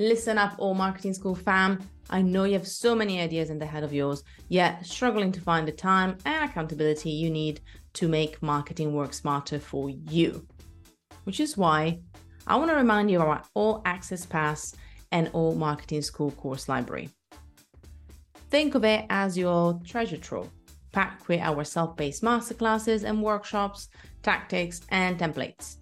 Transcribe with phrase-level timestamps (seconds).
[0.00, 1.80] Listen up, Alt Marketing School fam.
[2.08, 5.40] I know you have so many ideas in the head of yours, yet struggling to
[5.40, 7.60] find the time and accountability you need
[7.94, 10.46] to make marketing work smarter for you.
[11.24, 11.98] Which is why
[12.46, 14.72] I want to remind you of our All Access Pass
[15.10, 17.10] and Alt Marketing School course library.
[18.50, 20.48] Think of it as your treasure trove,
[20.92, 23.88] packed with our self paced masterclasses and workshops,
[24.22, 25.78] tactics, and templates,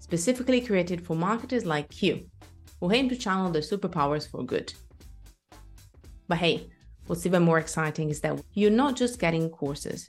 [0.00, 2.29] specifically created for marketers like you
[2.80, 4.72] who aim to channel their superpowers for good.
[6.28, 6.70] But hey,
[7.06, 10.08] what's even more exciting is that you're not just getting courses,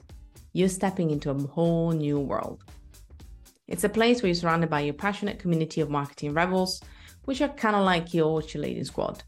[0.52, 2.62] you're stepping into a whole new world.
[3.68, 6.82] It's a place where you're surrounded by your passionate community of marketing rebels,
[7.24, 9.22] which are kind of like your cheerleading squad.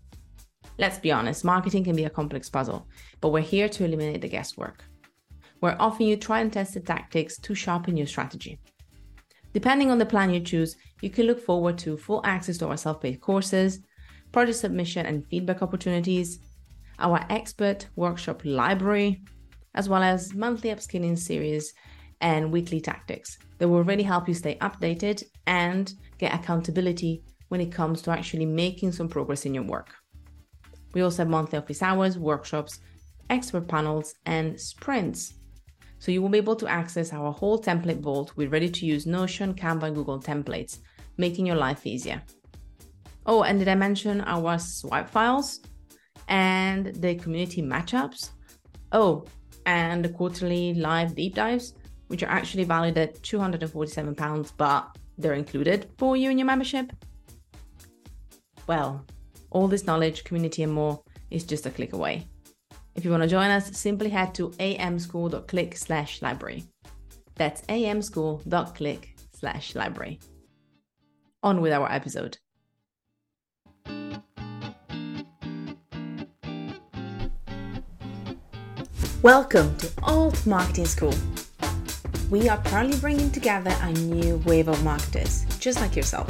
[0.79, 2.89] Let's be honest, marketing can be a complex puzzle,
[3.21, 4.85] but we're here to eliminate the guesswork.
[5.61, 8.59] We're offering you tried and tested tactics to sharpen your strategy.
[9.55, 12.77] Depending on the plan you choose, you can look forward to full access to our
[12.77, 13.79] self paced courses,
[14.33, 16.41] project submission and feedback opportunities,
[16.99, 19.23] our expert workshop library,
[19.75, 21.73] as well as monthly upskilling series
[22.21, 27.73] and weekly tactics that will really help you stay updated and get accountability when it
[27.73, 29.95] comes to actually making some progress in your work.
[30.95, 32.81] We also have monthly office hours, workshops,
[33.31, 35.35] expert panels, and sprints.
[36.05, 39.07] So you will be able to access our whole template vault with ready to use
[39.07, 40.81] Notion, Canva, and Google templates,
[41.17, 42.21] making your life easier.
[43.25, 45.61] Oh, and did I mention our swipe files
[46.29, 48.33] and the community matchups?
[48.93, 49.25] Oh,
[49.65, 51.73] and the quarterly live deep dives,
[52.09, 56.93] which are actually valued at £247, but they're included for you in your membership?
[58.67, 59.07] Well,
[59.49, 62.27] all this knowledge, community, and more is just a click away.
[62.95, 66.65] If you want to join us, simply head to amschool.click slash library.
[67.35, 70.21] That's amschool.click slash library.
[71.43, 72.39] On with our episode.
[79.23, 81.15] Welcome to Alt Marketing School.
[82.31, 86.29] We are proudly bringing together a new wave of marketers, just like yourself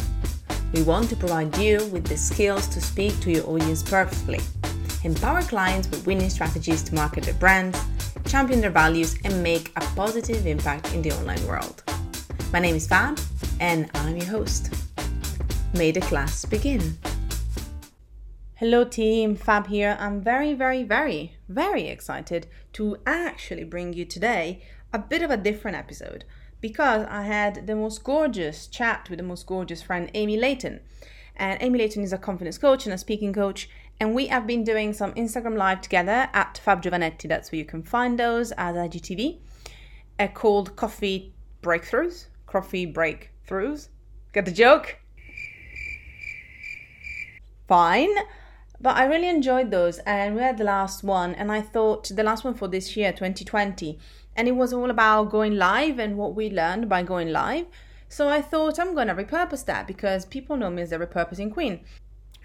[0.74, 4.40] we want to provide you with the skills to speak to your audience purposefully,
[5.04, 7.78] empower clients with winning strategies to market their brands,
[8.26, 11.82] champion their values, and make a positive impact in the online world.
[12.52, 13.20] My name is Fab,
[13.60, 14.72] and I'm your host.
[15.74, 16.96] May the class begin.
[18.54, 19.36] Hello, team.
[19.36, 19.96] Fab here.
[20.00, 25.36] I'm very, very, very, very excited to actually bring you today a bit of a
[25.36, 26.24] different episode
[26.60, 30.80] because I had the most gorgeous chat with the most gorgeous friend, Amy Leighton.
[31.36, 33.68] And Amy Leighton is a confidence coach and a speaking coach.
[34.00, 37.28] And we have been doing some Instagram live together at Fab Giovanetti.
[37.28, 39.38] That's where you can find those at IGTV.
[40.18, 41.32] Uh, called Coffee
[41.62, 42.26] Breakthroughs.
[42.46, 43.88] Coffee Breakthroughs.
[44.32, 44.98] Get the joke?
[47.68, 48.14] Fine.
[48.80, 49.98] But I really enjoyed those.
[50.00, 51.34] And we had the last one.
[51.34, 53.98] And I thought the last one for this year, 2020
[54.36, 57.66] and it was all about going live and what we learned by going live.
[58.08, 61.52] So I thought I'm going to repurpose that because people know me as the repurposing
[61.52, 61.80] queen.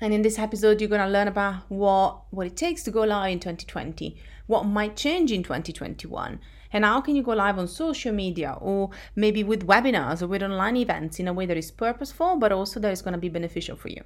[0.01, 3.01] And in this episode, you're going to learn about what, what it takes to go
[3.01, 4.15] live in 2020,
[4.47, 6.39] what might change in 2021,
[6.71, 10.41] and how can you go live on social media or maybe with webinars or with
[10.41, 13.29] online events in a way that is purposeful, but also that is going to be
[13.29, 14.01] beneficial for you.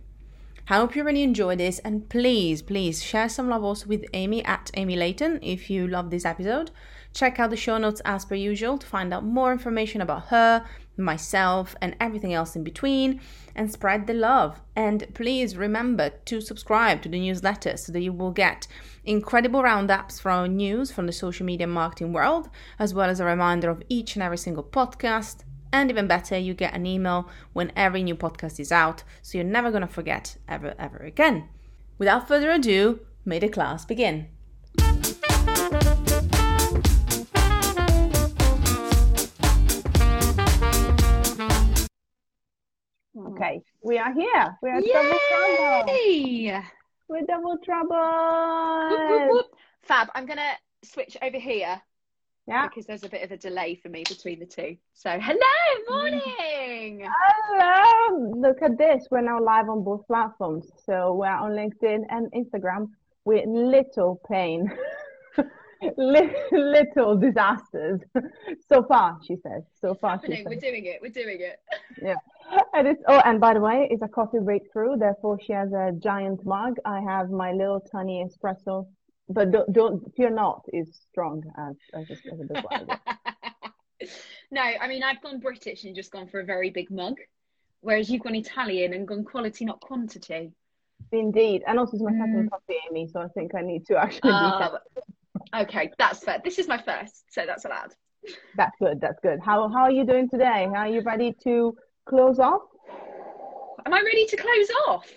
[0.69, 4.45] I hope you really enjoy this, and please, please share some love also with Amy
[4.45, 6.71] at Amy Leighton if you love this episode.
[7.13, 10.65] Check out the show notes as per usual to find out more information about her,
[10.97, 13.19] myself, and everything else in between,
[13.55, 14.61] and spread the love.
[14.75, 18.67] And please remember to subscribe to the newsletter so that you will get
[19.03, 22.49] incredible roundups from news from the social media marketing world,
[22.79, 25.43] as well as a reminder of each and every single podcast.
[25.71, 29.45] And even better, you get an email when every new podcast is out, so you're
[29.45, 31.49] never to forget ever, ever again.
[31.97, 34.27] Without further ado, may the class begin.
[43.43, 44.57] Okay, we are here.
[44.61, 44.93] We are Yay!
[44.93, 46.63] double trouble.
[47.09, 48.89] We're double trouble.
[48.89, 49.45] Whoop, whoop, whoop.
[49.81, 51.81] Fab, I'm gonna switch over here.
[52.47, 52.69] Yeah.
[52.69, 54.77] Because there's a bit of a delay for me between the two.
[54.93, 55.39] So hello,
[55.89, 57.05] morning.
[57.05, 58.31] Hello.
[58.33, 59.07] Look at this.
[59.11, 60.71] We're now live on both platforms.
[60.85, 62.91] So we're on LinkedIn and Instagram
[63.25, 64.71] with little pain.
[65.97, 67.99] little disasters
[68.71, 70.45] so far she says so far she says.
[70.45, 71.59] we're doing it we're doing it
[72.01, 72.15] yeah
[72.73, 75.91] and it's oh and by the way it's a coffee breakthrough therefore she has a
[75.99, 78.87] giant mug i have my little tiny espresso
[79.29, 82.87] but don't, don't fear not is strong as, as, as a big one.
[84.51, 87.15] no i mean i've gone british and just gone for a very big mug
[87.81, 90.51] whereas you've gone italian and gone quality not quantity
[91.11, 92.49] Indeed, and also it's my second mm.
[92.49, 93.07] coffee, Amy.
[93.07, 94.31] So I think I need to actually.
[94.31, 94.69] Uh,
[95.55, 96.41] okay, that's fair.
[96.43, 97.93] This is my first, so that's allowed.
[98.55, 99.01] That's good.
[99.01, 99.39] That's good.
[99.43, 100.67] How how are you doing today?
[100.75, 101.75] Are you ready to
[102.05, 102.61] close off?
[103.85, 105.09] Am I ready to close off?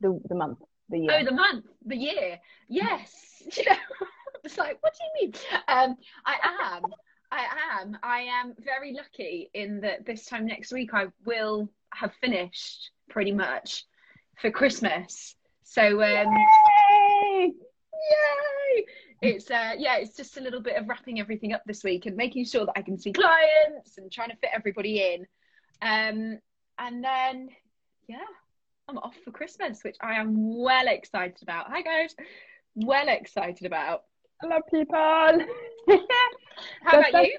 [0.00, 0.58] The the month,
[0.88, 1.10] the year.
[1.12, 2.38] Oh, the month, the year.
[2.68, 3.22] Yes.
[3.56, 3.76] You know,
[4.44, 5.34] it's like, what do you mean?
[5.68, 6.34] Um, I
[6.74, 6.82] am.
[7.30, 7.46] I
[7.78, 7.96] am.
[8.02, 13.30] I am very lucky in that this time next week I will have finished pretty
[13.30, 13.84] much
[14.40, 15.36] for Christmas.
[15.62, 17.52] So um, yay!
[17.52, 18.86] yay!
[19.22, 22.16] It's uh yeah, it's just a little bit of wrapping everything up this week and
[22.16, 25.26] making sure that I can see clients and trying to fit everybody in.
[25.82, 26.38] Um,
[26.78, 27.48] and then
[28.08, 28.18] yeah,
[28.88, 31.66] I'm off for Christmas, which I am well excited about.
[31.68, 32.14] Hi guys,
[32.74, 34.04] well excited about.
[34.40, 34.96] Hello, people.
[36.82, 37.38] How about you?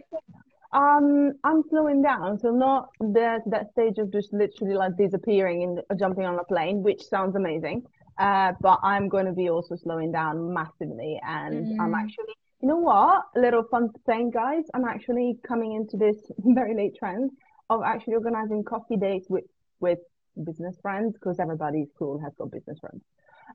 [0.74, 6.00] Um, I'm slowing down, so not that that stage of just literally like disappearing and
[6.00, 7.86] jumping on a plane, which sounds amazing.
[8.19, 11.80] Uh, but I'm going to be also slowing down massively, and mm.
[11.80, 13.25] I'm actually, you know what?
[13.36, 14.63] A little fun thing, guys.
[14.74, 17.31] I'm actually coming into this very late trend
[17.69, 19.45] of actually organizing coffee dates with
[19.79, 19.99] with
[20.43, 23.01] business friends because everybody's cool has got business friends,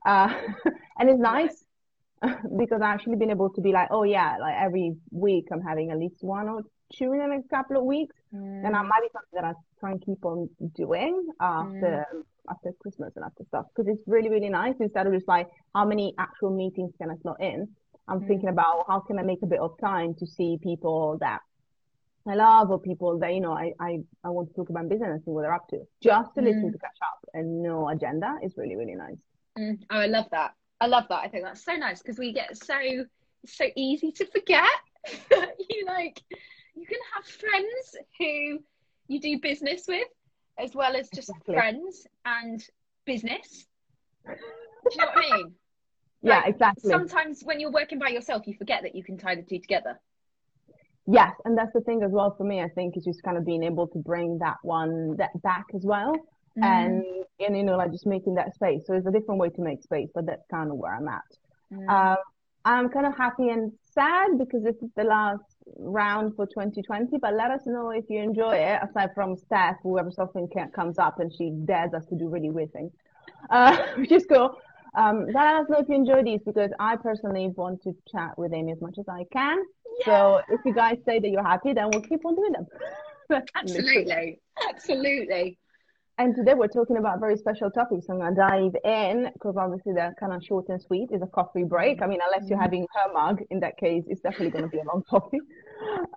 [0.05, 0.33] uh,
[0.99, 1.63] and it's nice
[2.57, 5.91] because I've actually been able to be like, oh yeah, like every week I'm having
[5.91, 6.61] at least one or
[6.97, 8.65] two in the next couple of weeks, mm.
[8.65, 12.23] and that might be something that I try and keep on doing after mm.
[12.49, 15.85] after Christmas and after stuff because it's really really nice instead of just like how
[15.85, 17.67] many actual meetings can I slot in.
[18.07, 18.27] I'm mm.
[18.27, 21.39] thinking about how can I make a bit of time to see people that
[22.27, 25.09] I love or people that you know I I, I want to talk about business
[25.11, 25.81] and see what they're up to.
[26.01, 26.71] Just to listen mm.
[26.71, 29.17] to catch up and no agenda is really really nice.
[29.57, 29.79] Mm.
[29.89, 30.53] Oh, I love that.
[30.79, 31.19] I love that.
[31.19, 33.05] I think that's so nice because we get so
[33.45, 34.67] so easy to forget.
[35.31, 36.21] you like
[36.75, 38.59] you can have friends who
[39.07, 40.07] you do business with
[40.57, 41.55] as well as just exactly.
[41.55, 42.63] friends and
[43.05, 43.65] business.
[44.25, 44.33] Do
[44.91, 45.53] you know what I mean?
[46.21, 46.89] yeah, like, exactly.
[46.89, 49.99] Sometimes when you're working by yourself, you forget that you can tie the two together.
[51.05, 52.61] Yes, and that's the thing as well for me.
[52.61, 55.83] I think is just kind of being able to bring that one that back as
[55.83, 56.13] well,
[56.57, 56.63] mm.
[56.63, 57.03] and
[57.39, 58.83] and you know like just making that space.
[58.87, 61.21] So it's a different way to make space, but that's kind of where I'm at.
[61.73, 61.89] Mm.
[61.89, 62.17] Um,
[62.65, 65.43] I'm kind of happy and sad because this is the last
[65.77, 67.17] round for 2020.
[67.17, 68.79] But let us know if you enjoy it.
[68.81, 72.71] Aside from Steph, whoever something comes up and she dares us to do really weird
[72.71, 72.93] things,
[73.49, 74.57] uh, which is cool.
[74.95, 78.53] Um, let us know if you enjoy these because I personally want to chat with
[78.53, 79.57] Amy as much as I can.
[79.99, 80.05] Yeah.
[80.05, 82.67] So if you guys say that you're happy, then we'll keep on doing them.
[83.55, 84.39] Absolutely.
[84.69, 85.57] Absolutely.
[86.19, 88.05] And today we're talking about a very special topics.
[88.07, 91.09] I'm going to dive in because obviously they're kind of short and sweet.
[91.11, 92.03] It's a coffee break.
[92.03, 92.63] I mean, unless you're mm-hmm.
[92.63, 95.39] having her mug, in that case, it's definitely going to be a long coffee.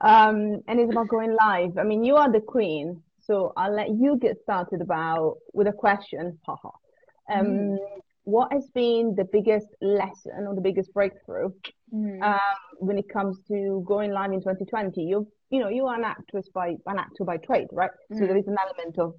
[0.03, 1.79] Um, and it's about going live.
[1.79, 5.73] I mean, you are the queen, so I'll let you get started about with a
[5.73, 6.39] question.
[6.45, 6.69] Haha.
[7.33, 7.79] Um, mm.
[8.25, 11.53] What has been the biggest lesson or the biggest breakthrough
[11.93, 12.23] mm.
[12.23, 12.41] um,
[12.79, 15.03] when it comes to going live in 2020?
[15.03, 17.91] You, you know, you are an actress by an actor by trade, right?
[18.13, 18.19] Mm.
[18.19, 19.15] So there is an element of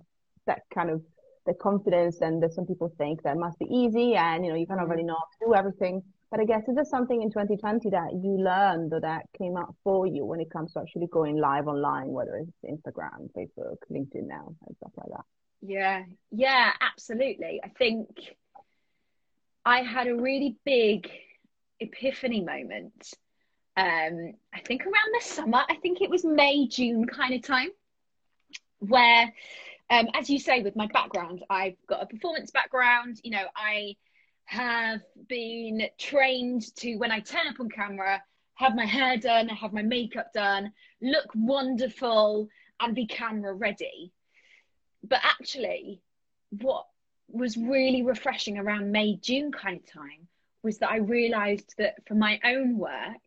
[0.45, 1.01] that kind of
[1.47, 4.67] the confidence and that some people think that must be easy and you know you
[4.67, 7.29] kind of already know how to do everything but i guess is there something in
[7.29, 11.07] 2020 that you learned or that came up for you when it comes to actually
[11.07, 15.23] going live online whether it's instagram facebook linkedin now and stuff like that
[15.61, 18.07] yeah yeah absolutely i think
[19.65, 21.09] i had a really big
[21.79, 23.13] epiphany moment
[23.77, 27.69] um i think around the summer i think it was may june kind of time
[28.79, 29.31] where
[29.89, 33.19] um, as you say, with my background, I've got a performance background.
[33.23, 33.95] You know, I
[34.45, 38.21] have been trained to, when I turn up on camera,
[38.55, 42.49] have my hair done, have my makeup done, look wonderful,
[42.81, 44.11] and be camera ready.
[45.03, 46.01] But actually,
[46.49, 46.85] what
[47.29, 50.27] was really refreshing around May, June kind of time
[50.67, 53.23] was that I realized that for my own work,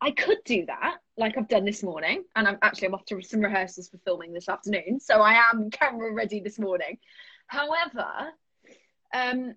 [0.00, 3.20] I could do that, like I've done this morning, and I'm actually I'm off to
[3.20, 6.96] some rehearsals for filming this afternoon, so I am camera ready this morning.
[7.48, 8.08] However,
[9.12, 9.54] um,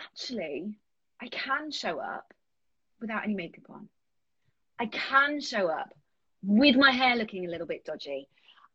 [0.00, 0.78] actually,
[1.20, 2.32] I can show up
[3.00, 3.88] without any makeup on.
[4.78, 5.92] I can show up
[6.44, 8.28] with my hair looking a little bit dodgy.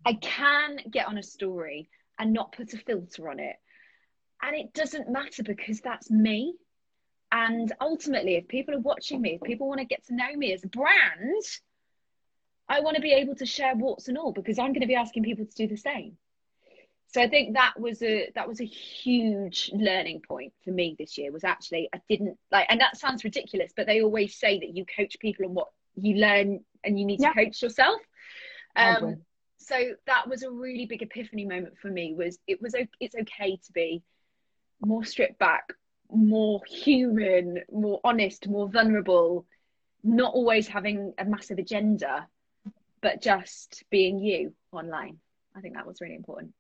[0.06, 1.90] I can get on a story
[2.20, 3.56] and not put a filter on it.
[4.42, 6.56] And it doesn't matter because that's me.
[7.32, 10.54] And ultimately, if people are watching me, if people want to get to know me
[10.54, 11.44] as a brand,
[12.70, 14.96] I want to be able to share warts and all because I'm going to be
[14.96, 16.18] asking people to do the same.
[17.14, 21.18] So I think that was a that was a huge learning point for me this
[21.18, 24.76] year was actually I didn't like and that sounds ridiculous, but they always say that
[24.76, 27.30] you coach people on what you learn and you need yeah.
[27.30, 28.02] to coach yourself.
[28.76, 29.22] Um,
[29.58, 33.58] so that was a really big epiphany moment for me was it was it's okay
[33.66, 34.04] to be
[34.82, 35.74] more stripped back
[36.12, 39.46] more human, more honest, more vulnerable,
[40.04, 42.28] not always having a massive agenda,
[43.02, 45.18] but just being you online.
[45.56, 46.54] I think that was really important.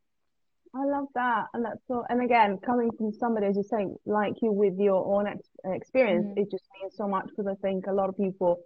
[0.75, 2.03] I love that, and that's so.
[2.09, 6.27] And again, coming from somebody, as you say, like you with your own ex- experience,
[6.27, 6.41] mm.
[6.41, 8.59] it just means so much because I think a lot of people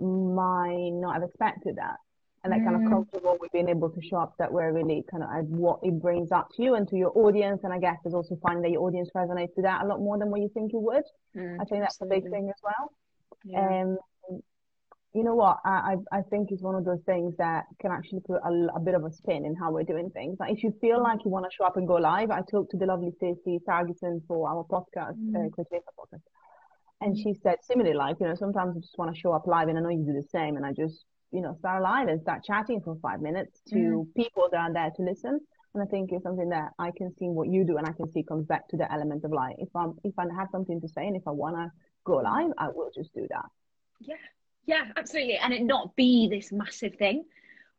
[0.00, 1.96] might not have expected that,
[2.46, 2.72] and they're mm.
[2.72, 5.80] kind of comfortable with being able to show up that way, really kind of what
[5.82, 7.62] it brings up to you and to your audience.
[7.64, 10.16] And I guess is also finding that your audience resonates with that a lot more
[10.16, 11.02] than what you think it would.
[11.36, 12.18] Mm, I think that's absolutely.
[12.18, 12.92] a big thing as well.
[13.44, 13.82] Yeah.
[13.82, 13.98] Um,
[15.12, 15.58] you know what?
[15.64, 18.94] I, I think it's one of those things that can actually put a, a bit
[18.94, 20.36] of a spin in how we're doing things.
[20.38, 22.70] Like if you feel like you want to show up and go live, I talked
[22.72, 25.34] to the lovely Stacey Ferguson for our podcast, mm.
[25.34, 25.62] uh,
[25.98, 26.20] podcast,
[27.00, 29.68] and she said similarly, like you know, sometimes I just want to show up live,
[29.68, 32.20] and I know you do the same, and I just you know start live and
[32.20, 34.14] start chatting for five minutes to mm.
[34.14, 35.40] people that are there to listen.
[35.74, 38.10] And I think it's something that I can see what you do, and I can
[38.10, 40.88] see comes back to the element of like if I'm if I have something to
[40.88, 41.70] say and if I want to
[42.04, 43.46] go live, I will just do that.
[44.00, 44.14] Yeah,
[44.66, 45.36] yeah, absolutely.
[45.36, 47.24] And it not be this massive thing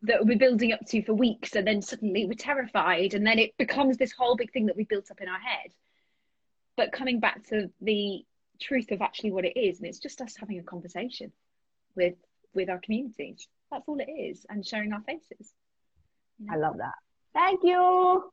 [0.04, 3.58] that we're building up to for weeks and then suddenly we're terrified and then it
[3.58, 5.72] becomes this whole big thing that we built up in our head.
[6.76, 8.24] But coming back to the
[8.62, 11.32] truth of actually what it is, and it's just us having a conversation
[11.96, 12.14] with
[12.58, 13.48] with our communities.
[13.72, 15.54] That's all it is, and showing our faces.
[16.52, 16.96] I love that.
[17.34, 18.32] Thank you.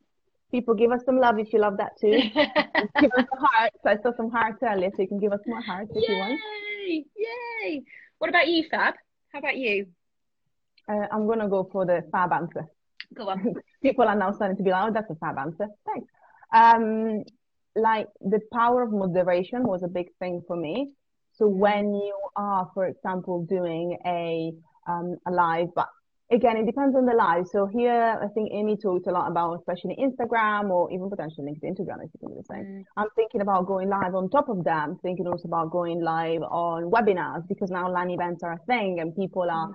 [0.50, 2.10] People give us some love if you love that too.
[3.00, 3.78] give us some hearts.
[3.84, 6.14] I saw some hearts earlier, so you can give us more hearts if Yay!
[6.14, 6.40] you want.
[6.88, 7.04] Yay!
[7.16, 7.82] Yay!
[8.18, 8.94] What about you, Fab?
[9.32, 9.86] How about you?
[10.88, 12.64] Uh, I'm gonna go for the Fab answer.
[13.14, 13.54] Go on.
[13.82, 15.66] People are now starting to be like, oh, that's a Fab answer.
[15.86, 16.10] Thanks.
[16.52, 17.24] Um,
[17.76, 20.92] like the power of moderation was a big thing for me.
[21.36, 24.52] So when you are, for example, doing a
[24.86, 25.88] um, a live, but
[26.30, 27.46] again, it depends on the live.
[27.50, 31.76] So here, I think Amy talked a lot about, especially Instagram or even potentially LinkedIn,
[31.76, 32.64] to be honest, if you can the same.
[32.64, 32.84] Mm.
[32.96, 36.90] I'm thinking about going live on top of them, thinking also about going live on
[36.90, 39.74] webinars because now online events are a thing and people are, mm.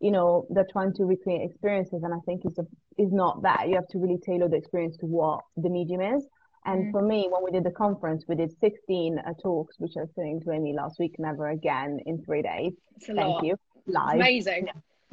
[0.00, 2.02] you know, they're trying to recreate experiences.
[2.02, 3.68] And I think it's, a, it's not that.
[3.68, 6.24] You have to really tailor the experience to what the medium is.
[6.66, 6.90] And mm.
[6.90, 10.10] for me, when we did the conference, we did 16 uh, talks, which I was
[10.14, 12.72] saying to Amy last week, never again in three days.
[13.06, 13.44] Thank lot.
[13.44, 13.56] you.
[13.86, 14.16] Live.
[14.16, 14.66] Amazing.
[14.66, 14.80] Yeah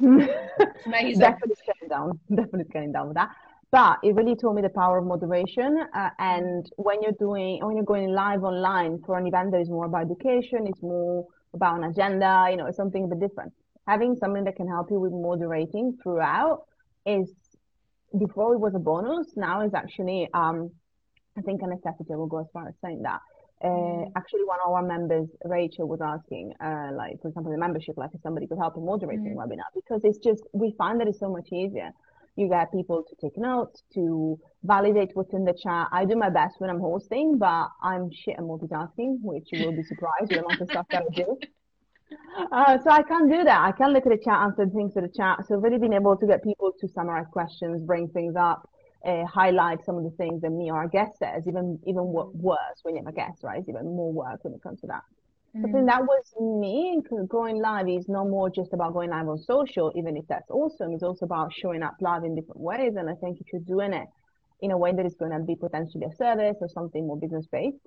[0.86, 1.20] Amazing.
[1.20, 2.18] Definitely scaling down.
[2.34, 3.30] Definitely scaling down with that.
[3.70, 5.84] But it really taught me the power of moderation.
[5.94, 9.68] Uh, and when you're doing, when you're going live online for an event that is
[9.68, 13.52] more about education, it's more about an agenda, you know, it's something a bit different.
[13.86, 16.64] Having something that can help you with moderating throughout
[17.04, 17.32] is,
[18.18, 20.70] before it was a bonus, now is actually, um,
[21.36, 22.12] I think a necessity.
[22.12, 23.20] I will go as far as saying that.
[23.62, 27.96] Uh, actually, one of our members, Rachel, was asking, uh, like, for example, the membership,
[27.96, 29.36] like, if somebody could help in moderating mm.
[29.36, 31.90] webinar, because it's just, we find that it's so much easier.
[32.36, 35.88] You get people to take notes, to validate what's in the chat.
[35.92, 39.76] I do my best when I'm hosting, but I'm shit at multitasking, which you will
[39.76, 41.38] be surprised with the amount of stuff that I do.
[42.52, 43.60] Uh, so I can't do that.
[43.60, 45.38] I can't look at the chat, answer things to the chat.
[45.48, 48.68] So really being able to get people to summarize questions, bring things up,
[49.06, 52.78] uh, highlight some of the things that me or our guest says, even even worse
[52.82, 53.58] when you have a guest, right?
[53.58, 55.02] It's even more work when it comes to that.
[55.56, 55.60] Mm.
[55.60, 55.86] I think mm.
[55.86, 57.00] that was me.
[57.28, 60.92] Going live is no more just about going live on social, even if that's awesome.
[60.92, 62.94] It's also about showing up live in different ways.
[62.96, 64.08] And I think if you're doing it
[64.60, 67.46] in a way that is going to be potentially a service or something more business
[67.50, 67.86] based,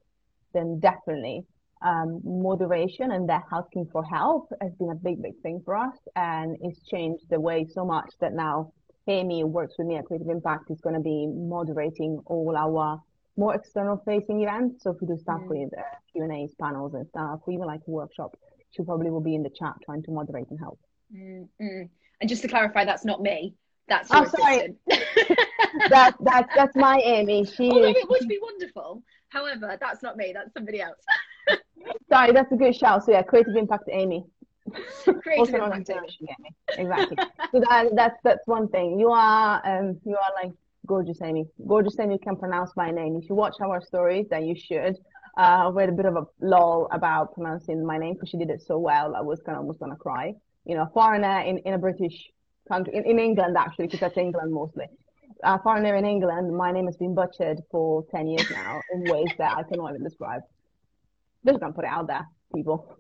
[0.54, 1.44] then definitely
[1.82, 5.96] um, moderation and that asking for help has been a big, big thing for us.
[6.16, 8.72] And it's changed the way so much that now
[9.08, 13.02] Amy works with me at Creative Impact is going to be moderating all our
[13.38, 14.84] more external facing events.
[14.84, 17.66] So if we do stuff with uh, Q and A's, panels and stuff, or even
[17.66, 18.36] like a workshop,
[18.72, 20.80] she probably will be in the chat trying to moderate and help.
[21.16, 21.90] Mm, mm.
[22.20, 23.54] And just to clarify, that's not me.
[23.88, 24.76] That's your oh, sorry.
[25.90, 27.46] that, that, that's my Amy.
[27.46, 27.96] She Although is...
[27.98, 29.04] it would be wonderful.
[29.30, 30.32] However, that's not me.
[30.34, 31.00] That's somebody else.
[32.10, 33.06] sorry, that's a good shout.
[33.06, 34.26] So yeah, Creative Impact Amy.
[36.78, 37.18] exactly.
[37.52, 39.00] so that, that's that's one thing.
[39.00, 40.52] You are um you are like
[40.86, 41.46] gorgeous Amy.
[41.68, 43.16] Gorgeous Amy can pronounce my name.
[43.16, 44.98] If you watch our stories, then you should.
[45.38, 48.50] Uh, we had a bit of a lull about pronouncing my name because she did
[48.50, 49.16] it so well.
[49.16, 50.34] I was kind of almost gonna cry.
[50.66, 52.32] You know, a foreigner in, in a British
[52.68, 54.86] country, in, in England actually, because that's England mostly.
[55.44, 59.30] A foreigner in England, my name has been butchered for 10 years now in ways
[59.38, 60.42] that I cannot even describe.
[61.46, 62.98] Just gonna put it out there people.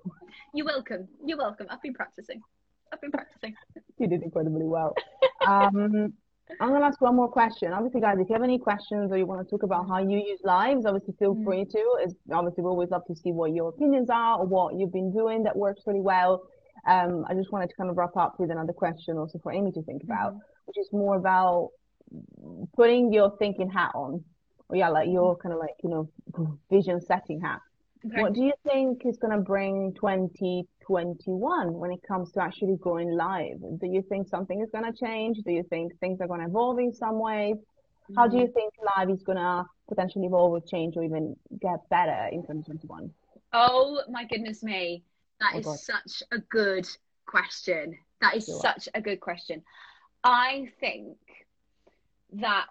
[0.54, 1.08] You're welcome.
[1.26, 1.68] You're welcome.
[1.70, 2.42] I've been practicing.
[2.92, 3.54] I've been practicing.
[3.98, 4.94] you did incredibly well.
[5.46, 6.14] Um,
[6.62, 7.74] I'm going to ask one more question.
[7.74, 10.18] Obviously, guys, if you have any questions or you want to talk about how you
[10.18, 11.44] use lives, obviously feel mm.
[11.44, 11.98] free to.
[12.00, 15.12] It's obviously we always love to see what your opinions are or what you've been
[15.12, 16.44] doing that works really well.
[16.88, 19.72] Um, I just wanted to kind of wrap up with another question also for Amy
[19.74, 20.40] to think about, mm.
[20.66, 21.72] which is more about
[22.76, 24.24] putting your thinking hat on,
[24.70, 26.10] or yeah, like your kind of like you know
[26.72, 27.60] vision setting hat
[28.08, 28.22] Okay.
[28.22, 33.12] What do you think is going to bring 2021 when it comes to actually going
[33.12, 33.60] live?
[33.80, 35.40] Do you think something is going to change?
[35.44, 37.58] Do you think things are going to evolve in some ways?
[38.16, 38.42] How do mm.
[38.42, 42.42] you think live is going to potentially evolve or change or even get better in
[42.44, 43.12] 2021?
[43.54, 45.04] Oh my goodness me.
[45.40, 45.80] That Oh is God.
[45.80, 46.88] such a good
[47.26, 47.98] question.
[48.22, 49.64] That is such a good question.
[50.24, 51.18] I think
[52.34, 52.68] that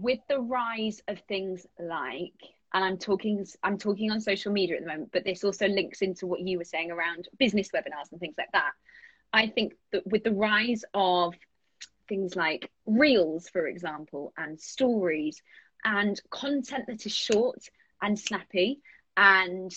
[0.00, 2.34] with the rise of things like
[2.74, 6.02] and I'm talking I'm talking on social media at the moment, but this also links
[6.02, 8.72] into what you were saying around business webinars and things like that.
[9.32, 11.34] I think that with the rise of
[12.08, 15.42] things like reels, for example, and stories
[15.84, 17.68] and content that is short
[18.02, 18.80] and snappy
[19.16, 19.74] and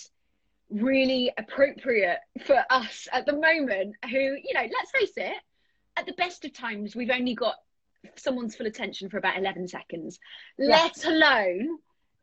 [0.70, 5.36] really appropriate for us at the moment who you know let's face it
[5.96, 7.56] at the best of times we've only got
[8.16, 10.18] someone's full attention for about 11 seconds.
[10.58, 11.78] Let alone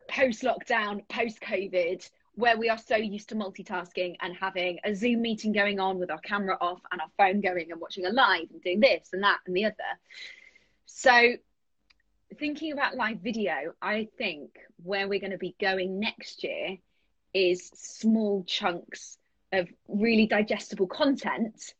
[0.07, 5.21] post lockdown post covid where we are so used to multitasking and having a zoom
[5.21, 8.47] meeting going on with our camera off and our phone going and watching a live
[8.51, 9.75] and doing this and that and the other.
[10.85, 11.35] So
[12.37, 14.51] thinking about live video i think
[14.83, 16.77] where we're going to be going next year
[17.33, 19.17] is small chunks
[19.51, 21.73] of really digestible content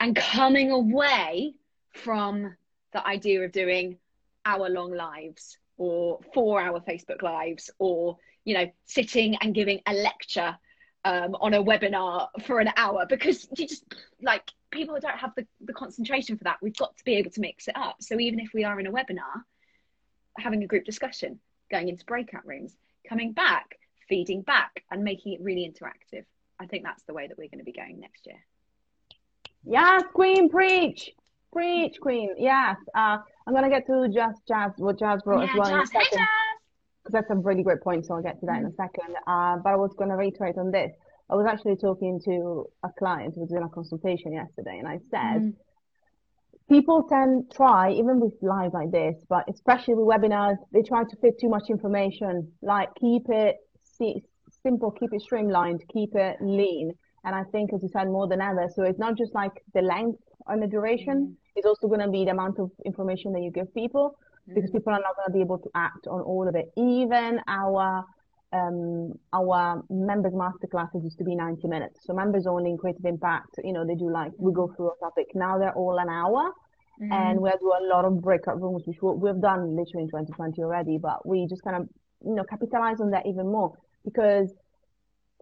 [0.00, 1.54] and coming away
[1.92, 2.56] from
[2.92, 3.98] the idea of doing
[4.44, 9.92] hour long lives or four hour Facebook lives or, you know, sitting and giving a
[9.92, 10.56] lecture
[11.04, 13.84] um, on a webinar for an hour because you just
[14.20, 16.58] like people don't have the, the concentration for that.
[16.60, 17.96] We've got to be able to mix it up.
[18.00, 19.42] So even if we are in a webinar,
[20.36, 21.40] having a group discussion,
[21.70, 22.74] going into breakout rooms,
[23.08, 23.78] coming back,
[24.08, 26.24] feeding back, and making it really interactive.
[26.58, 28.38] I think that's the way that we're going to be going next year.
[29.64, 31.10] Yes, Queen, preach,
[31.58, 32.34] preach, Queen.
[32.38, 32.76] Yes.
[32.94, 35.80] Uh, I'm gonna get to just Jazz, what Jazz brought as Yeah, well in a
[35.80, 35.90] Jazz.
[35.92, 36.28] Hey, second, Jazz.
[37.02, 38.06] because that's a really great point.
[38.06, 39.10] So I'll get to that in a second.
[39.26, 40.92] Uh, but I was gonna reiterate on this.
[41.30, 44.98] I was actually talking to a client who was doing a consultation yesterday, and I
[45.10, 45.54] said Mm.
[46.68, 51.16] people tend try even with live like this, but especially with webinars, they try to
[51.16, 52.52] fit too much information.
[52.62, 54.22] Like keep it si-
[54.62, 56.92] simple, keep it streamlined, keep it lean.
[57.24, 58.68] And I think, as you said, more than ever.
[58.74, 62.24] So it's not just like the length and the duration; it's also going to be
[62.24, 64.16] the amount of information that you give people,
[64.54, 66.66] because people are not going to be able to act on all of it.
[66.76, 68.04] Even our
[68.52, 72.00] um, our members masterclasses used to be 90 minutes.
[72.06, 74.96] So members only in creative impact, you know, they do like we go through a
[75.04, 75.26] topic.
[75.34, 76.50] Now they're all an hour
[77.00, 77.12] Mm.
[77.12, 80.98] and we do a lot of breakout rooms, which we've done literally in 2020 already,
[80.98, 81.88] but we just kind of,
[82.26, 83.72] you know, capitalize on that even more
[84.04, 84.52] because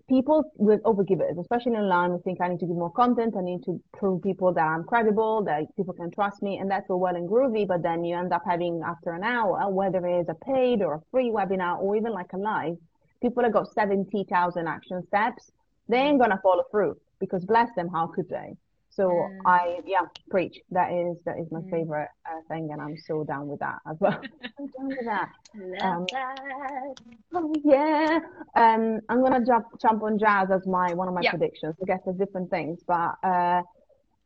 [0.08, 3.34] people with overgivers, especially online, we think I need to give more content.
[3.36, 6.58] I need to prove people that I'm credible, that people can trust me.
[6.58, 7.66] And that's all well and groovy.
[7.66, 10.94] But then you end up having after an hour, whether it is a paid or
[10.94, 12.76] a free webinar or even like a live,
[13.20, 15.50] people have got 70,000 action steps.
[15.88, 18.56] They ain't going to follow through because bless them, how could they?
[18.96, 19.46] So Mm.
[19.46, 20.56] I, yeah, preach.
[20.70, 21.70] That is, that is my Mm.
[21.70, 22.70] favorite uh, thing.
[22.72, 24.20] And I'm so down with that as well.
[24.58, 25.28] I'm down with that.
[25.54, 26.94] Love Um, that.
[27.34, 28.18] Oh yeah.
[28.56, 31.30] Um, I'm gonna jump jump on jazz as my one of my Yeah.
[31.30, 31.74] predictions.
[31.82, 33.62] I guess there's different things, but uh,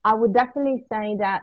[0.04, 1.42] I would definitely say that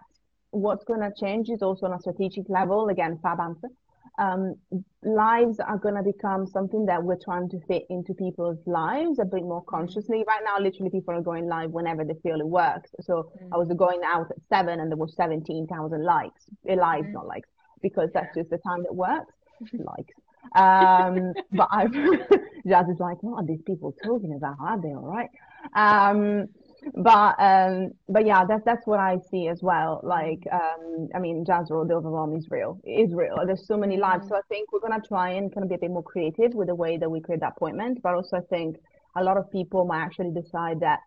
[0.51, 2.87] what's gonna change is also on a strategic level.
[2.89, 3.69] Again, fab answer.
[4.17, 4.55] Um,
[5.03, 9.43] lives are gonna become something that we're trying to fit into people's lives a bit
[9.43, 10.23] more consciously.
[10.27, 12.89] Right now, literally, people are going live whenever they feel it works.
[13.01, 16.45] So I was going out at seven, and there seventeen thousand likes.
[16.65, 17.13] Likes, Mhm.
[17.13, 17.49] not likes,
[17.81, 19.33] because that's just the time that works.
[19.73, 20.13] likes.
[20.55, 21.93] Um, but I've
[22.67, 24.55] Jazz is like, what are these people talking about?
[24.59, 25.29] Are they all right?
[25.73, 26.47] Um,
[26.95, 29.99] but um, but yeah, that's that's what I see as well.
[30.03, 32.79] Like, um, I mean, Jazz Road, the overwhelm is real.
[32.83, 33.37] It is real.
[33.45, 34.27] There's so many lives.
[34.27, 36.67] So I think we're gonna try and kind of be a bit more creative with
[36.67, 38.01] the way that we create that appointment.
[38.01, 38.77] But also, I think
[39.15, 41.01] a lot of people might actually decide that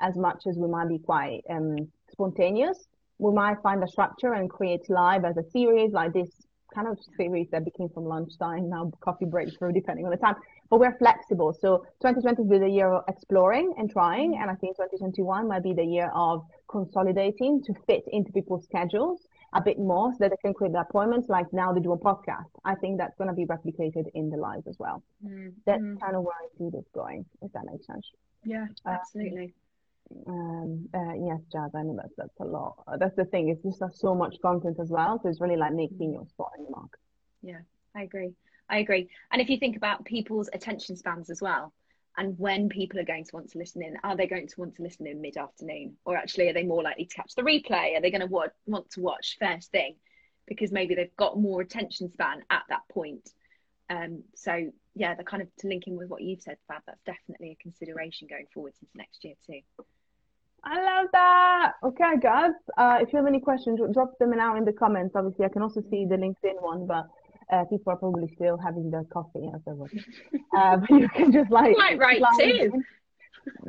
[0.00, 1.76] as much as we might be quite um,
[2.10, 6.30] spontaneous, we might find a structure and create live as a series like this
[6.74, 10.34] kind of series that became from lunchtime now coffee breakthrough depending on the time.
[10.70, 11.52] But we're flexible.
[11.52, 15.62] So 2020 will be the year of exploring and trying and i think 2021 might
[15.62, 20.30] be the year of consolidating to fit into people's schedules a bit more so that
[20.30, 22.50] they can create the appointments like now they do a podcast.
[22.64, 25.02] I think that's going to be replicated in the live as well.
[25.24, 26.00] Mm, that's mm.
[26.00, 28.06] kind of where i see this going if that makes sense.
[28.44, 29.44] Yeah, Uh, absolutely.
[29.44, 29.52] um,
[30.10, 32.84] uh, yes, Jazz, I know that's, that's a lot.
[32.98, 35.20] That's the thing, it's just there's so much content as well.
[35.22, 37.00] So it's really like making your spot in the market.
[37.42, 37.60] Yeah
[37.94, 38.34] i agree.
[38.68, 39.08] I agree.
[39.30, 41.72] And if you think about people's attention spans as well,
[42.16, 44.76] and when people are going to want to listen in, are they going to want
[44.76, 45.96] to listen in mid afternoon?
[46.04, 47.96] Or actually, are they more likely to catch the replay?
[47.96, 49.96] Are they going to wa- want to watch first thing?
[50.46, 53.28] Because maybe they've got more attention span at that point.
[53.90, 57.02] Um, so yeah, the kind of to link in with what you've said, Fab, that's
[57.04, 59.60] definitely a consideration going forwards into next year too.
[60.66, 61.72] I love that.
[61.82, 62.52] Okay, guys.
[62.76, 65.14] Uh, if you have any questions, drop them now in the comments.
[65.14, 67.06] Obviously, I can also see the LinkedIn one, but
[67.52, 69.92] uh, people are probably still having their coffee as they watch.
[70.56, 72.82] uh, but you can just like Quite right too.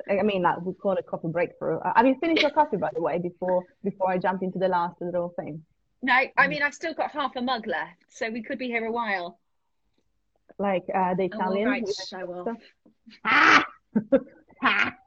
[0.09, 1.79] I mean, like we call it coffee breakthrough.
[1.79, 4.69] Uh, have you finished your coffee, by the way, before before I jump into the
[4.69, 5.61] last little thing?
[6.01, 8.85] No, I mean I've still got half a mug left, so we could be here
[8.85, 9.39] a while.
[10.57, 12.47] Like uh, the Oh, right, show off.
[12.47, 12.57] stuff.
[13.25, 13.65] Ah!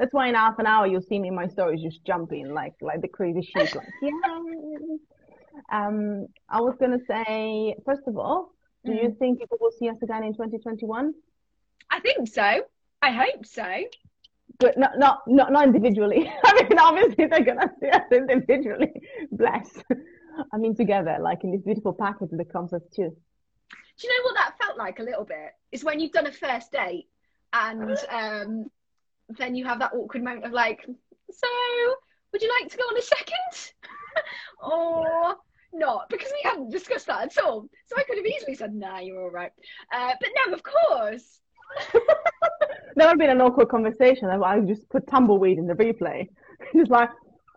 [0.00, 2.72] That's why in half an hour you'll see me in my stories just jumping like
[2.80, 3.74] like the crazy sheep.
[3.74, 4.10] Like, yeah.
[5.70, 8.54] Um, I was gonna say, first of all,
[8.86, 11.12] do you think people will see us again in 2021?
[11.90, 12.62] I think so.
[13.02, 13.84] I hope so.
[14.58, 16.32] But not not not not individually.
[16.44, 18.92] I mean, obviously they're gonna see us individually.
[19.32, 19.68] Bless.
[20.50, 23.14] I mean, together, like in this beautiful package that comes as two.
[23.98, 25.52] Do you know what that felt like a little bit?
[25.72, 27.08] Is when you've done a first date
[27.52, 28.70] and um,
[29.36, 30.84] then you have that awkward moment of like,
[31.30, 31.48] so
[32.32, 33.72] would you like to go on a second?
[34.62, 35.36] or
[35.72, 36.08] not?
[36.10, 37.68] Because we hadn't discussed that at all.
[37.86, 39.52] So I could have easily said, nah, you're all right.
[39.92, 41.40] Uh, but no, of course.
[42.96, 44.28] That would have been an awkward conversation.
[44.28, 46.28] I just put tumbleweed in the replay.
[46.74, 47.08] It's like,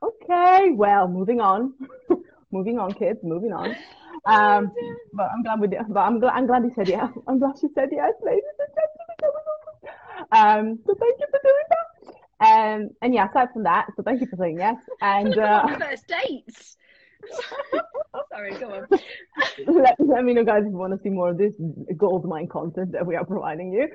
[0.01, 1.73] okay, well, moving on,
[2.51, 3.75] moving on, kids, moving on.
[4.25, 4.71] Um,
[5.13, 5.81] but I'm glad we did.
[5.89, 6.33] But I'm glad.
[6.33, 7.11] I'm glad he said yes.
[7.27, 9.02] I'm glad she said yes, ladies and gentlemen.
[10.33, 11.83] Um, so thank you for doing that.
[12.45, 14.77] Um, and yeah, aside from that, so thank you for saying yes.
[15.01, 16.77] And uh, first dates.
[18.31, 18.87] Sorry, go on.
[19.67, 21.53] let, let me know, guys, if you want to see more of this
[21.95, 23.87] gold mine content that we are providing you.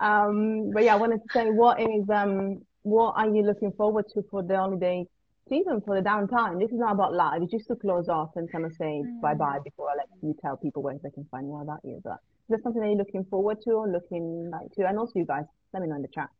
[0.00, 4.06] Um, but yeah, I wanted to say, what is um, what are you looking forward
[4.14, 5.06] to for the holiday
[5.50, 6.58] season, for the downtime?
[6.58, 7.42] This is not about live.
[7.42, 10.34] It's just to close off and kind of say bye bye before I let you
[10.40, 12.00] tell people where they can find more about you.
[12.02, 14.86] But is there something that you're looking forward to or looking like to?
[14.86, 16.30] And also, you guys, let me know in the chat.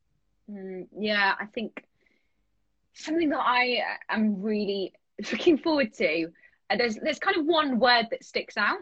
[0.51, 1.85] Mm, yeah, I think
[2.94, 4.94] something that I uh, am really
[5.31, 6.31] looking forward to.
[6.70, 8.79] Uh, there's there's kind of one word that sticks out,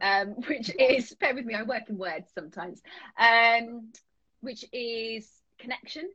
[0.00, 1.54] um, which is bear with me.
[1.54, 2.82] I work in words sometimes,
[3.18, 3.92] um,
[4.40, 6.10] which is connection.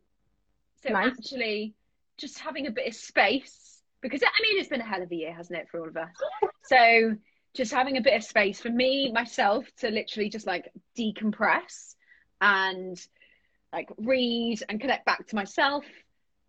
[0.84, 1.13] So Nice.
[1.17, 1.76] actually,
[2.17, 5.15] just having a bit of space because I mean it's been a hell of a
[5.15, 6.10] year, hasn't it, for all of us?
[6.63, 7.15] So
[7.54, 11.95] just having a bit of space for me myself to literally just like decompress
[12.39, 12.97] and
[13.74, 15.84] like read and connect back to myself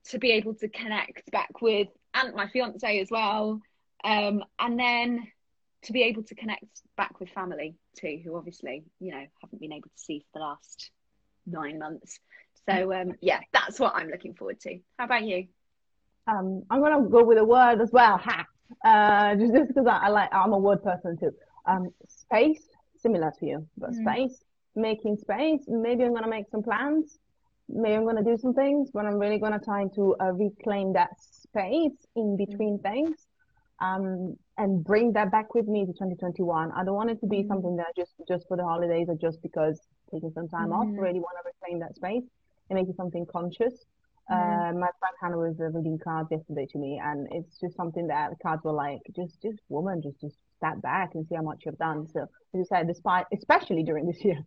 [0.05, 3.61] to be able to connect back with and my fiance as well
[4.05, 5.27] um, and then
[5.83, 9.73] to be able to connect back with family too who obviously you know haven't been
[9.73, 10.91] able to see for the last
[11.47, 12.21] nine months
[12.69, 15.47] so um, yeah that's what i'm looking forward to how about you
[16.29, 18.17] Um, I'm gonna go with a word as well.
[18.19, 18.39] Ha!
[18.85, 21.33] Uh, just because I, I like, I'm a word person too.
[21.67, 22.63] Um, space,
[22.97, 24.03] similar to you, but Mm.
[24.03, 24.37] space,
[24.77, 25.63] making space.
[25.87, 27.19] Maybe I'm gonna make some plans.
[27.69, 31.11] Maybe I'm gonna do some things, but I'm really gonna try to uh, reclaim that
[31.21, 33.17] space in between things,
[33.81, 36.71] um, and bring that back with me to 2021.
[36.71, 37.49] I don't want it to be Mm.
[37.49, 39.77] something that just just for the holidays or just because
[40.13, 40.87] taking some time off.
[40.87, 41.03] Mm.
[41.07, 42.27] Really want to reclaim that space
[42.73, 43.75] and make it something conscious.
[44.31, 48.07] Uh, my friend Hannah was uh, reading cards yesterday to me, and it's just something
[48.07, 51.43] that the cards were like, just, just woman, just, just step back and see how
[51.43, 52.09] much you've done.
[52.13, 54.39] So, as you said, despite, especially during this year.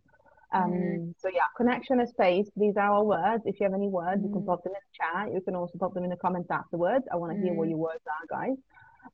[0.54, 1.14] Um, Mm.
[1.18, 2.48] so yeah, connection and space.
[2.56, 3.42] These are our words.
[3.46, 4.46] If you have any words, you can Mm.
[4.46, 5.34] pop them in the chat.
[5.34, 7.04] You can also pop them in the comments afterwards.
[7.12, 7.70] I want to hear what Mm.
[7.70, 8.56] your words are, guys.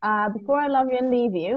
[0.03, 1.53] Uh, before I love you and leave you,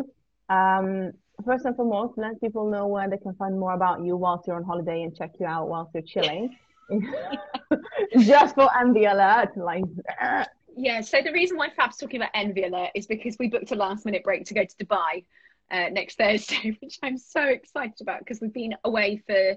[0.50, 1.12] um,
[1.46, 4.56] first and foremost, let people know where they can find more about you whilst you're
[4.56, 6.50] on holiday and check you out whilst you're chilling.
[8.20, 9.84] Just for envy alert, like
[10.78, 13.76] Yeah, so the reason why Fab's talking about Envy Alert is because we booked a
[13.76, 15.24] last minute break to go to Dubai
[15.72, 19.56] uh, next Thursday, which I'm so excited about because we've been away for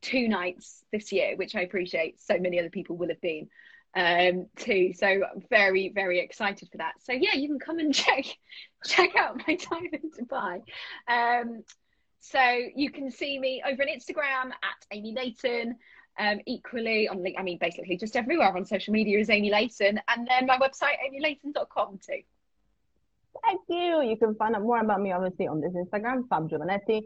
[0.00, 3.48] two nights this year, which I appreciate so many other people will have been
[3.94, 4.92] um, too.
[4.92, 6.94] So very, very excited for that.
[7.02, 8.24] So yeah, you can come and check
[8.84, 10.62] check out my time in Dubai.
[11.08, 11.62] Um,
[12.20, 12.40] so
[12.74, 15.76] you can see me over on Instagram at Amy Leighton.
[16.18, 20.26] Um, equally on I mean, basically just everywhere on social media is Amy Leighton, and
[20.26, 22.22] then my website amyleighton.com too.
[23.44, 24.02] Thank you.
[24.02, 27.02] You can find out more about me obviously on this Instagram, Fab Giovanetti.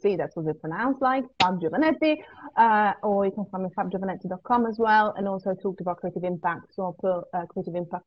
[0.00, 2.18] See, that's what it's pronounced like, Fab Giovanetti.
[2.56, 5.12] Uh, or you can find me fabgiovanetti.com as well.
[5.16, 6.74] And also talked about creative impact.
[6.74, 8.04] So I'll put uh, creative impact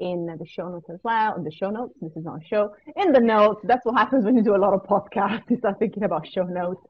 [0.00, 1.36] in the show notes as well.
[1.36, 2.74] In the show notes, this is not a show.
[2.96, 5.44] In the notes, that's what happens when you do a lot of podcasts.
[5.50, 6.84] You start thinking about show notes.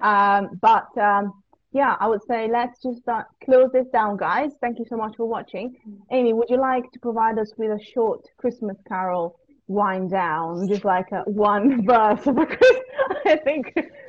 [0.00, 1.32] Um, but um,
[1.76, 4.52] yeah, I would say let's just uh, close this down, guys.
[4.62, 5.76] Thank you so much for watching.
[6.10, 10.86] Amy, would you like to provide us with a short Christmas carol wind down, just
[10.86, 12.82] like a one verse of a Christmas?
[13.26, 13.74] I think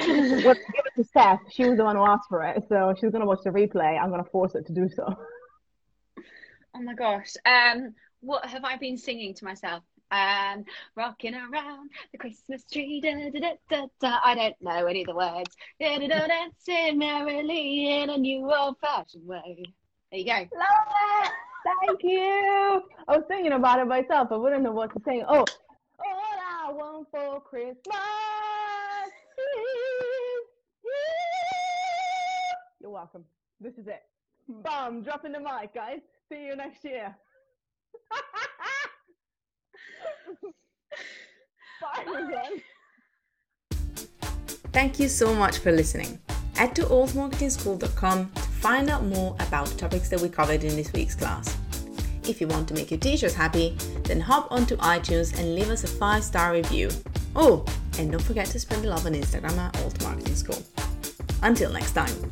[0.00, 1.38] well, give it to Steph.
[1.48, 4.02] She was the one who asked for it, so she's gonna watch the replay.
[4.02, 5.06] I'm gonna force her to do so.
[6.74, 7.34] Oh my gosh.
[7.44, 9.84] Um, what have I been singing to myself?
[10.10, 10.64] Um,
[10.94, 13.00] rocking around the Christmas tree.
[13.00, 14.18] Da, da, da, da.
[14.24, 15.56] I don't know any of the words.
[15.80, 19.64] Da, da, da, dancing merrily in a new old-fashioned way.
[20.10, 20.32] There you go.
[20.32, 21.32] Love it.
[21.86, 22.82] Thank you.
[23.08, 24.28] I was thinking about it myself.
[24.30, 25.24] I wouldn't know what to sing.
[25.28, 25.44] Oh,
[25.98, 27.96] all I want for Christmas
[29.38, 30.46] you.
[32.80, 33.24] You're welcome.
[33.60, 34.02] This is it.
[34.48, 36.00] Bam, dropping the mic, guys.
[36.28, 37.16] See you next year.
[41.80, 42.60] Bye.
[44.72, 46.18] Thank you so much for listening.
[46.54, 51.14] Head to altmarketingschool.com to find out more about topics that we covered in this week's
[51.14, 51.56] class.
[52.24, 55.84] If you want to make your teachers happy, then hop onto iTunes and leave us
[55.84, 56.90] a 5 star review.
[57.34, 57.64] Oh,
[57.98, 60.62] and don't forget to spread the love on Instagram at Alt Marketing School.
[61.42, 62.30] Until next time.